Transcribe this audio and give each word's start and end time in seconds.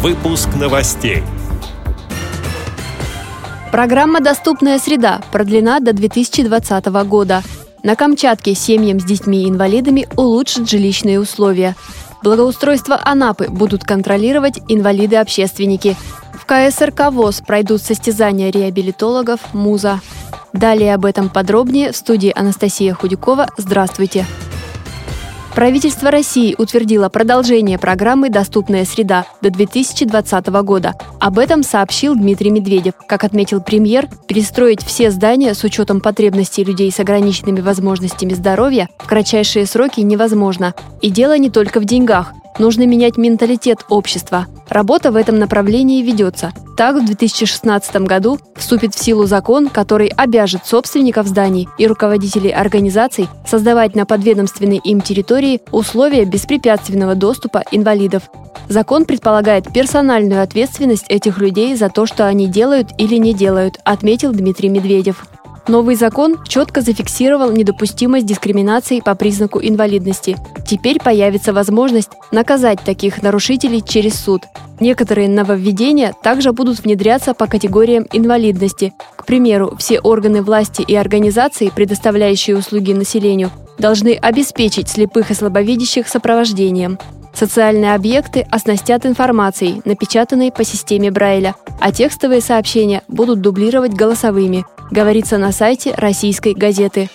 Выпуск 0.00 0.50
новостей. 0.54 1.24
Программа 3.72 4.20
«Доступная 4.20 4.78
среда» 4.78 5.20
продлена 5.32 5.80
до 5.80 5.92
2020 5.92 6.86
года. 7.08 7.42
На 7.82 7.96
Камчатке 7.96 8.54
семьям 8.54 9.00
с 9.00 9.04
детьми-инвалидами 9.04 10.06
улучшат 10.14 10.70
жилищные 10.70 11.18
условия. 11.18 11.74
Благоустройство 12.22 13.00
Анапы 13.04 13.48
будут 13.48 13.82
контролировать 13.82 14.60
инвалиды-общественники. 14.68 15.96
В 16.32 16.46
КСРК 16.46 17.10
ВОЗ 17.10 17.40
пройдут 17.44 17.82
состязания 17.82 18.52
реабилитологов 18.52 19.52
«Муза». 19.52 20.00
Далее 20.52 20.94
об 20.94 21.06
этом 21.06 21.28
подробнее 21.28 21.90
в 21.90 21.96
студии 21.96 22.32
Анастасия 22.36 22.94
Худякова. 22.94 23.48
Здравствуйте! 23.56 24.26
Правительство 25.58 26.12
России 26.12 26.54
утвердило 26.56 27.08
продолжение 27.08 27.80
программы 27.80 28.30
«Доступная 28.30 28.84
среда» 28.84 29.26
до 29.42 29.50
2020 29.50 30.46
года. 30.62 30.94
Об 31.18 31.36
этом 31.36 31.64
сообщил 31.64 32.14
Дмитрий 32.14 32.52
Медведев. 32.52 32.94
Как 33.08 33.24
отметил 33.24 33.60
премьер, 33.60 34.08
перестроить 34.28 34.84
все 34.84 35.10
здания 35.10 35.54
с 35.54 35.64
учетом 35.64 36.00
потребностей 36.00 36.62
людей 36.62 36.92
с 36.92 37.00
ограниченными 37.00 37.60
возможностями 37.60 38.34
здоровья 38.34 38.88
в 38.98 39.08
кратчайшие 39.08 39.66
сроки 39.66 39.98
невозможно. 39.98 40.74
И 41.02 41.10
дело 41.10 41.36
не 41.36 41.50
только 41.50 41.80
в 41.80 41.84
деньгах. 41.84 42.34
Нужно 42.58 42.86
менять 42.86 43.16
менталитет 43.16 43.84
общества. 43.88 44.46
Работа 44.68 45.12
в 45.12 45.16
этом 45.16 45.38
направлении 45.38 46.02
ведется. 46.02 46.52
Так, 46.76 46.96
в 46.96 47.04
2016 47.04 47.96
году 48.02 48.38
вступит 48.56 48.94
в 48.94 49.02
силу 49.02 49.26
закон, 49.26 49.68
который 49.68 50.08
обяжет 50.08 50.66
собственников 50.66 51.26
зданий 51.26 51.68
и 51.78 51.86
руководителей 51.86 52.50
организаций 52.50 53.28
создавать 53.46 53.94
на 53.94 54.06
подведомственной 54.06 54.78
им 54.78 55.00
территории 55.00 55.60
условия 55.70 56.24
беспрепятственного 56.24 57.14
доступа 57.14 57.62
инвалидов. 57.70 58.24
Закон 58.68 59.04
предполагает 59.06 59.72
персональную 59.72 60.42
ответственность 60.42 61.06
этих 61.08 61.38
людей 61.38 61.74
за 61.76 61.88
то, 61.88 62.06
что 62.06 62.26
они 62.26 62.48
делают 62.48 62.88
или 62.98 63.16
не 63.16 63.32
делают, 63.32 63.78
отметил 63.84 64.32
Дмитрий 64.32 64.68
Медведев. 64.68 65.26
Новый 65.68 65.96
закон 65.96 66.38
четко 66.48 66.80
зафиксировал 66.80 67.52
недопустимость 67.52 68.24
дискриминации 68.24 69.00
по 69.00 69.14
признаку 69.14 69.60
инвалидности. 69.62 70.38
Теперь 70.66 70.98
появится 70.98 71.52
возможность 71.52 72.08
наказать 72.32 72.80
таких 72.80 73.22
нарушителей 73.22 73.82
через 73.82 74.14
суд. 74.14 74.44
Некоторые 74.80 75.28
нововведения 75.28 76.14
также 76.22 76.52
будут 76.52 76.78
внедряться 76.78 77.34
по 77.34 77.46
категориям 77.46 78.06
инвалидности. 78.12 78.94
К 79.16 79.26
примеру, 79.26 79.76
все 79.78 80.00
органы 80.00 80.40
власти 80.40 80.80
и 80.80 80.94
организации, 80.94 81.70
предоставляющие 81.74 82.56
услуги 82.56 82.94
населению, 82.94 83.50
должны 83.78 84.14
обеспечить 84.14 84.88
слепых 84.88 85.30
и 85.30 85.34
слабовидящих 85.34 86.08
сопровождением. 86.08 86.98
Социальные 87.34 87.94
объекты 87.94 88.46
оснастят 88.50 89.04
информацией, 89.04 89.82
напечатанной 89.84 90.50
по 90.50 90.64
системе 90.64 91.10
Брайля, 91.10 91.54
а 91.78 91.92
текстовые 91.92 92.40
сообщения 92.40 93.02
будут 93.06 93.42
дублировать 93.42 93.92
голосовыми, 93.92 94.64
говорится 94.90 95.38
на 95.38 95.52
сайте 95.52 95.94
российской 95.96 96.54
газеты. 96.54 97.08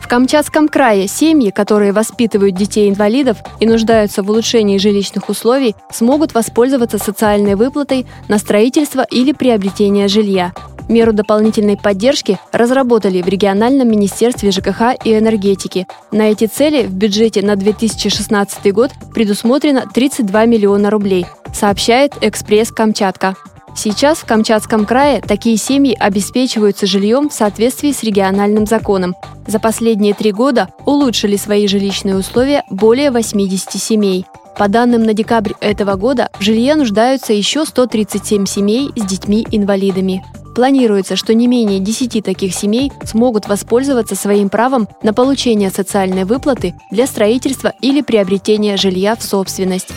В 0.00 0.08
Камчатском 0.08 0.68
крае 0.68 1.08
семьи, 1.08 1.50
которые 1.50 1.92
воспитывают 1.92 2.54
детей-инвалидов 2.54 3.38
и 3.60 3.66
нуждаются 3.66 4.22
в 4.22 4.30
улучшении 4.30 4.76
жилищных 4.76 5.28
условий, 5.30 5.74
смогут 5.90 6.34
воспользоваться 6.34 6.98
социальной 6.98 7.54
выплатой 7.54 8.06
на 8.28 8.38
строительство 8.38 9.06
или 9.10 9.32
приобретение 9.32 10.08
жилья. 10.08 10.52
Меру 10.88 11.12
дополнительной 11.12 11.78
поддержки 11.78 12.38
разработали 12.52 13.22
в 13.22 13.28
региональном 13.28 13.88
министерстве 13.88 14.50
ЖКХ 14.50 14.94
и 15.04 15.16
энергетики. 15.16 15.86
На 16.10 16.30
эти 16.30 16.46
цели 16.46 16.82
в 16.82 16.92
бюджете 16.92 17.40
на 17.40 17.56
2016 17.56 18.72
год 18.72 18.90
предусмотрено 19.14 19.84
32 19.94 20.44
миллиона 20.46 20.90
рублей, 20.90 21.26
сообщает 21.54 22.12
«Экспресс 22.20 22.70
Камчатка». 22.70 23.36
Сейчас 23.74 24.18
в 24.18 24.26
Камчатском 24.26 24.84
крае 24.84 25.20
такие 25.20 25.56
семьи 25.56 25.96
обеспечиваются 25.98 26.86
жильем 26.86 27.30
в 27.30 27.32
соответствии 27.32 27.92
с 27.92 28.02
региональным 28.02 28.66
законом. 28.66 29.14
За 29.46 29.58
последние 29.58 30.14
три 30.14 30.30
года 30.32 30.68
улучшили 30.84 31.36
свои 31.36 31.66
жилищные 31.66 32.16
условия 32.16 32.64
более 32.70 33.10
80 33.10 33.72
семей. 33.72 34.26
По 34.56 34.68
данным 34.68 35.02
на 35.02 35.14
декабрь 35.14 35.52
этого 35.60 35.94
года, 35.96 36.28
в 36.38 36.42
жилье 36.42 36.74
нуждаются 36.74 37.32
еще 37.32 37.64
137 37.64 38.44
семей 38.44 38.90
с 38.94 39.04
детьми-инвалидами. 39.04 40.22
Планируется, 40.54 41.16
что 41.16 41.32
не 41.32 41.46
менее 41.46 41.80
10 41.80 42.22
таких 42.22 42.54
семей 42.54 42.92
смогут 43.04 43.48
воспользоваться 43.48 44.14
своим 44.14 44.50
правом 44.50 44.86
на 45.02 45.14
получение 45.14 45.70
социальной 45.70 46.24
выплаты 46.24 46.74
для 46.90 47.06
строительства 47.06 47.72
или 47.80 48.02
приобретения 48.02 48.76
жилья 48.76 49.16
в 49.16 49.22
собственность. 49.22 49.88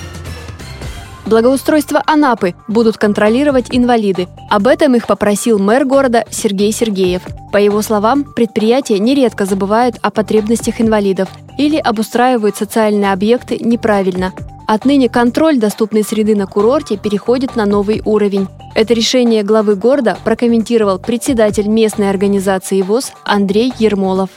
Благоустройство 1.26 2.04
Анапы 2.06 2.54
будут 2.68 2.98
контролировать 2.98 3.68
инвалиды. 3.72 4.28
Об 4.50 4.68
этом 4.68 4.96
их 4.96 5.08
попросил 5.08 5.58
мэр 5.58 5.86
города 5.86 6.24
Сергей 6.30 6.72
Сергеев. 6.72 7.24
По 7.52 7.58
его 7.58 7.82
словам, 7.82 8.24
предприятия 8.24 9.00
нередко 9.00 9.46
забывают 9.46 9.96
о 10.02 10.12
потребностях 10.12 10.80
инвалидов 10.80 11.30
или 11.58 11.78
обустраивают 11.78 12.58
социальные 12.58 13.12
объекты 13.12 13.58
неправильно. 13.58 14.34
Отныне 14.68 15.10
контроль 15.10 15.58
доступной 15.58 16.04
среды 16.04 16.36
на 16.36 16.48
курорте 16.48 16.98
переходит 16.98 17.56
на 17.56 17.66
новый 17.66 18.02
уровень. 18.06 18.48
Это 18.74 18.94
решение 18.94 19.44
главы 19.44 19.76
города 19.76 20.18
прокомментировал 20.24 21.00
председатель 21.00 21.68
местной 21.68 22.10
организации 22.10 22.82
ВОЗ 22.82 23.14
Андрей 23.24 23.74
Ермолов. 23.80 24.30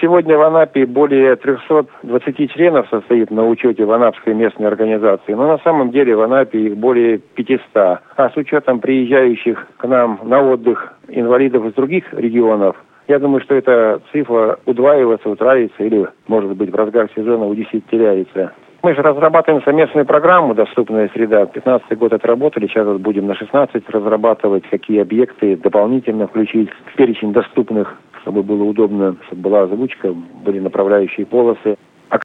Сегодня 0.00 0.36
в 0.36 0.42
Анапе 0.42 0.84
более 0.84 1.36
320 1.36 2.52
членов 2.52 2.86
состоит 2.90 3.30
на 3.30 3.46
учете 3.46 3.84
в 3.84 3.92
Анапской 3.92 4.34
местной 4.34 4.66
организации, 4.66 5.32
но 5.32 5.46
на 5.46 5.58
самом 5.58 5.90
деле 5.90 6.14
в 6.14 6.20
Анапе 6.20 6.58
их 6.58 6.76
более 6.76 7.18
500. 7.18 7.60
А 7.74 8.00
с 8.16 8.36
учетом 8.36 8.80
приезжающих 8.80 9.66
к 9.78 9.86
нам 9.86 10.20
на 10.24 10.42
отдых 10.42 10.92
инвалидов 11.08 11.64
из 11.64 11.74
других 11.74 12.12
регионов, 12.12 12.76
я 13.08 13.18
думаю, 13.18 13.40
что 13.40 13.54
эта 13.54 14.00
цифра 14.12 14.58
удваивается, 14.66 15.30
утраивается 15.30 15.82
или, 15.82 16.08
может 16.26 16.54
быть, 16.56 16.70
в 16.70 16.74
разгар 16.74 17.08
сезона 17.14 17.46
удесятеряется. 17.46 18.52
Мы 18.82 18.94
же 18.94 19.02
разрабатываем 19.02 19.64
совместную 19.64 20.06
программу 20.06 20.54
«Доступная 20.54 21.08
среда». 21.12 21.46
15 21.46 21.96
год 21.98 22.12
отработали, 22.12 22.66
сейчас 22.66 22.86
будем 22.98 23.26
на 23.26 23.34
16 23.34 23.88
разрабатывать, 23.90 24.64
какие 24.68 25.00
объекты 25.00 25.56
дополнительно 25.56 26.26
включить 26.28 26.68
в 26.92 26.96
перечень 26.96 27.32
доступных, 27.32 27.96
чтобы 28.26 28.42
было 28.42 28.64
удобно, 28.64 29.14
чтобы 29.28 29.42
была 29.42 29.62
озвучка, 29.62 30.12
были 30.44 30.58
направляющие 30.58 31.24
полосы. 31.24 31.76
А, 32.10 32.18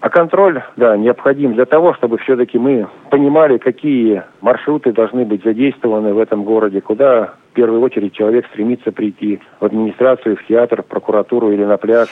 а 0.00 0.08
контроль, 0.08 0.62
да, 0.78 0.96
необходим 0.96 1.52
для 1.52 1.66
того, 1.66 1.92
чтобы 1.92 2.16
все-таки 2.16 2.58
мы 2.58 2.88
понимали, 3.10 3.58
какие 3.58 4.22
маршруты 4.40 4.92
должны 4.92 5.26
быть 5.26 5.44
задействованы 5.44 6.14
в 6.14 6.18
этом 6.18 6.44
городе, 6.44 6.80
куда 6.80 7.34
в 7.50 7.54
первую 7.54 7.82
очередь 7.82 8.14
человек 8.14 8.46
стремится 8.46 8.90
прийти 8.90 9.38
в 9.60 9.66
администрацию, 9.66 10.36
в 10.38 10.46
театр, 10.46 10.82
в 10.82 10.86
прокуратуру 10.86 11.52
или 11.52 11.64
на 11.64 11.76
пляж 11.76 12.08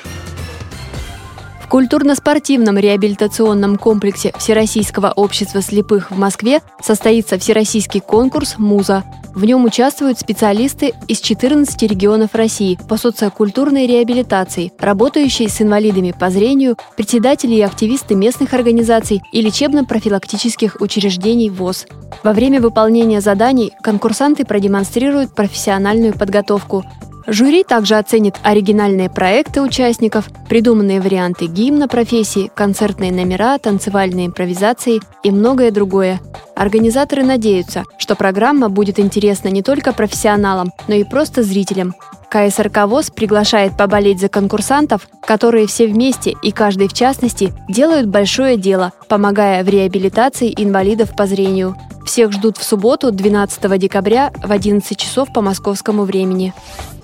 культурно-спортивном 1.72 2.76
реабилитационном 2.76 3.78
комплексе 3.78 4.34
Всероссийского 4.36 5.10
общества 5.16 5.62
слепых 5.62 6.10
в 6.10 6.18
Москве 6.18 6.60
состоится 6.82 7.38
всероссийский 7.38 8.00
конкурс 8.00 8.56
«Муза». 8.58 9.04
В 9.34 9.42
нем 9.46 9.64
участвуют 9.64 10.18
специалисты 10.18 10.92
из 11.08 11.20
14 11.20 11.82
регионов 11.84 12.34
России 12.34 12.78
по 12.90 12.98
социокультурной 12.98 13.86
реабилитации, 13.86 14.70
работающие 14.78 15.48
с 15.48 15.62
инвалидами 15.62 16.12
по 16.12 16.28
зрению, 16.28 16.76
председатели 16.94 17.54
и 17.54 17.62
активисты 17.62 18.14
местных 18.14 18.52
организаций 18.52 19.22
и 19.32 19.40
лечебно-профилактических 19.40 20.76
учреждений 20.78 21.48
ВОЗ. 21.48 21.86
Во 22.22 22.34
время 22.34 22.60
выполнения 22.60 23.22
заданий 23.22 23.72
конкурсанты 23.82 24.44
продемонстрируют 24.44 25.34
профессиональную 25.34 26.12
подготовку, 26.12 26.84
Жюри 27.26 27.64
также 27.64 27.96
оценит 27.96 28.36
оригинальные 28.42 29.08
проекты 29.08 29.62
участников, 29.62 30.28
придуманные 30.48 31.00
варианты 31.00 31.46
гимна 31.46 31.88
профессии, 31.88 32.50
концертные 32.54 33.12
номера, 33.12 33.58
танцевальные 33.58 34.26
импровизации 34.26 35.00
и 35.22 35.30
многое 35.30 35.70
другое. 35.70 36.20
Организаторы 36.56 37.24
надеются, 37.24 37.84
что 37.98 38.16
программа 38.16 38.68
будет 38.68 38.98
интересна 38.98 39.48
не 39.48 39.62
только 39.62 39.92
профессионалам, 39.92 40.72
но 40.88 40.94
и 40.94 41.04
просто 41.04 41.42
зрителям. 41.42 41.94
КСРК 42.30 42.86
ВОЗ 42.86 43.10
приглашает 43.10 43.76
поболеть 43.76 44.20
за 44.20 44.28
конкурсантов, 44.28 45.06
которые 45.26 45.66
все 45.66 45.86
вместе 45.86 46.34
и 46.42 46.50
каждый 46.50 46.88
в 46.88 46.94
частности 46.94 47.52
делают 47.68 48.06
большое 48.06 48.56
дело, 48.56 48.92
помогая 49.08 49.62
в 49.62 49.68
реабилитации 49.68 50.52
инвалидов 50.56 51.14
по 51.14 51.26
зрению. 51.26 51.76
Всех 52.12 52.30
ждут 52.30 52.58
в 52.58 52.62
субботу, 52.62 53.10
12 53.10 53.78
декабря 53.78 54.32
в 54.44 54.52
11 54.52 54.98
часов 54.98 55.32
по 55.32 55.40
московскому 55.40 56.04
времени. 56.04 56.52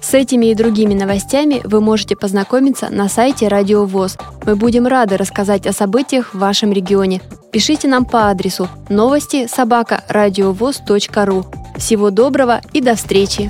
С 0.03 0.13
этими 0.13 0.51
и 0.51 0.55
другими 0.55 0.93
новостями 0.93 1.63
вы 1.65 1.81
можете 1.81 2.15
познакомиться 2.15 2.91
на 2.91 3.09
сайте 3.09 3.49
Радио 3.49 3.87
ВОЗ. 3.87 4.19
Мы 4.45 4.55
будем 4.55 4.87
рады 4.87 5.17
рассказать 5.17 5.67
о 5.67 5.73
событиях 5.73 6.35
в 6.35 6.39
вашем 6.39 6.75
регионе. 6.75 7.23
Пишите 7.51 7.89
нам 7.89 8.05
по 8.05 8.29
адресу 8.29 8.69
новости 8.91 9.47
собака 9.47 10.05
ру. 10.11 11.47
Всего 11.79 12.11
доброго 12.11 12.61
и 12.75 12.83
до 12.83 12.95
встречи! 12.95 13.49